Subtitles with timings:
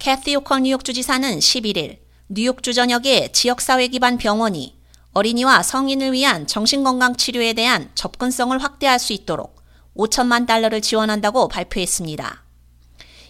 [0.00, 1.98] 캐티 오컬 뉴욕 주 지사는 11일
[2.28, 4.74] 뉴욕주 전역의 지역사회 기반 병원이
[5.12, 9.62] 어린이와 성인을 위한 정신건강 치료에 대한 접근성을 확대할 수 있도록
[9.94, 12.44] 5천만 달러를 지원한다고 발표했습니다.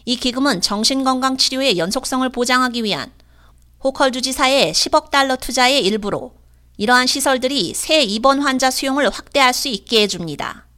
[0.04, 3.10] 이 기금은 정신건강 치료의 연속성을 보장하기 위한
[3.82, 6.36] 호컬 주 지사의 10억 달러 투자의 일부로
[6.76, 10.68] 이러한 시설들이 새 입원 환자 수용을 확대할 수 있게 해줍니다.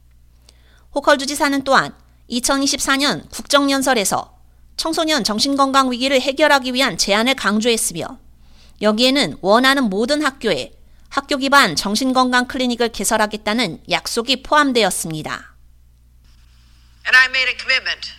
[0.95, 1.93] 호컬 주 지사는 또한
[2.31, 4.32] 2024년 국정연설에서
[4.77, 8.19] 청소년 정신건강 위기를 해결하기 위한 제안을 강조했으며
[8.81, 10.73] 여기에는 원하는 모든 학교에
[11.09, 15.53] 학교 기반 정신건강 클리닉을 개설하겠다는 약속이 포함되었습니다.
[17.05, 18.13] And I made a commitment.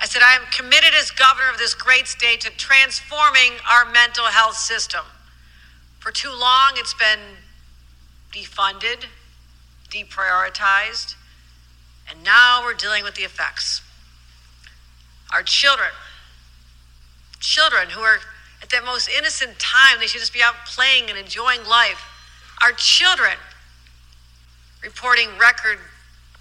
[0.00, 4.30] I said, I am committed as governor of this great state to transforming our mental
[4.30, 5.04] health system.
[5.98, 7.42] For too long, it's been
[8.32, 9.10] defunded,
[9.90, 11.16] deprioritized,
[12.08, 13.82] and now we're dealing with the effects.
[15.32, 15.92] Our children,
[17.40, 18.20] children who are
[18.62, 22.00] at that most innocent time, they should just be out playing and enjoying life.
[22.62, 23.36] Our children
[24.82, 25.78] reporting record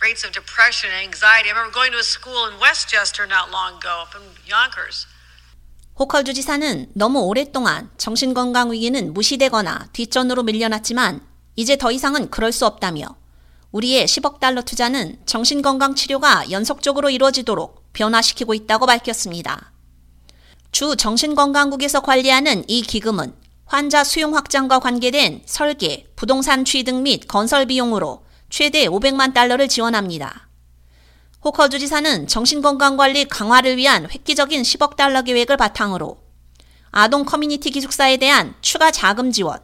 [0.01, 1.49] rates of depression and anxiety.
[1.49, 5.07] I remember going to a school in Westchester not long ago, up in Yonkers.
[5.99, 13.15] 호컬주 지사는 너무 오랫동안 정신건강 위기는 무시되거나 뒷전으로 밀려났지만 이제 더 이상은 그럴 수 없다며
[13.71, 19.71] 우리의 10억 달러 투자는 정신건강 치료가 연속적으로 이루어지도록 변화시키고 있다고 밝혔습니다.
[20.71, 23.33] 주 정신건강국에서 관리하는 이 기금은
[23.65, 30.47] 환자 수용 확장과 관계된 설계, 부동산 취득 및 건설 비용으로 최대 500만 달러를 지원합니다.
[31.43, 36.17] 호커 주 지사는 정신건강관리 강화를 위한 획기적인 10억 달러 계획을 바탕으로
[36.91, 39.59] 아동 커뮤니티 기숙사에 대한 추가 자금 지원,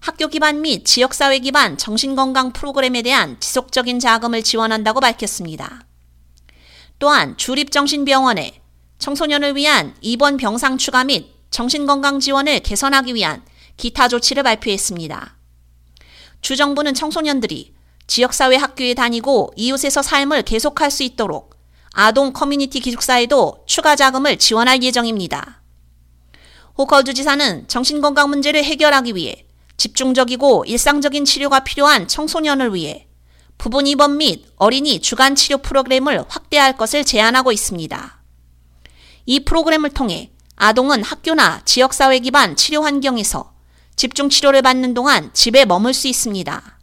[0.00, 5.86] 학교 기반 및 지역사회 기반 정신건강 프로그램에 대한 지속적인 자금을 지원한다고 밝혔습니다.
[6.98, 8.60] 또한 주립정신병원에
[8.98, 13.44] 청소년을 위한 입원 병상 추가 및 정신건강 지원을 개선하기 위한
[13.76, 15.36] 기타 조치를 발표했습니다.
[16.40, 17.74] 주정부는 청소년들이
[18.06, 21.56] 지역사회 학교에 다니고 이웃에서 삶을 계속할 수 있도록
[21.92, 25.62] 아동 커뮤니티 기숙사에도 추가 자금을 지원할 예정입니다.
[26.78, 29.46] 호컬 주 지사는 정신건강 문제를 해결하기 위해
[29.76, 33.05] 집중적이고 일상적인 치료가 필요한 청소년을 위해
[33.58, 38.22] 부분 입원 및 어린이 주간 치료 프로그램을 확대할 것을 제안하고 있습니다.
[39.26, 43.54] 이 프로그램을 통해 아동은 학교나 지역사회 기반 치료 환경에서
[43.96, 46.78] 집중 치료를 받는 동안 집에 머물 수 있습니다.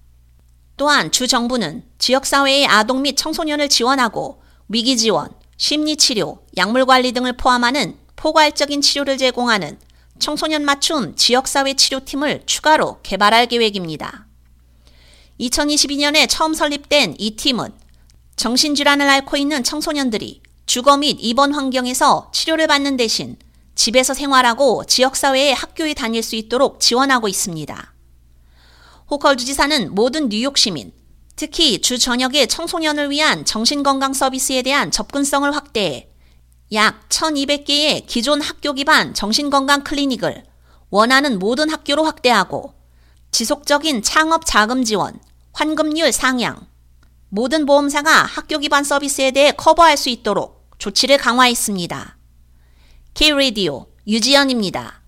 [0.75, 7.33] 또한 주 정부는 지역사회의 아동 및 청소년을 지원하고 위기 지원, 심리 치료, 약물 관리 등을
[7.33, 9.77] 포함하는 포괄적인 치료를 제공하는
[10.19, 14.27] 청소년 맞춤 지역사회 치료팀을 추가로 개발할 계획입니다.
[15.43, 17.73] 2022년에 처음 설립된 이 팀은
[18.35, 23.37] 정신질환을 앓고 있는 청소년들이 주거 및 입원 환경에서 치료를 받는 대신
[23.75, 27.93] 집에서 생활하고 지역사회의 학교에 다닐 수 있도록 지원하고 있습니다.
[29.09, 30.93] 호컬 주지사는 모든 뉴욕 시민,
[31.35, 36.09] 특히 주 전역의 청소년을 위한 정신건강 서비스에 대한 접근성을 확대해
[36.71, 40.45] 약 1200개의 기존 학교 기반 정신건강 클리닉을
[40.89, 42.73] 원하는 모든 학교로 확대하고
[43.31, 45.19] 지속적인 창업 자금 지원,
[45.53, 46.67] 환급률 상향,
[47.29, 52.17] 모든 보험사가 학교 기반 서비스에 대해 커버할 수 있도록 조치를 강화했습니다.
[53.13, 55.02] K-Radio 유지연입니다.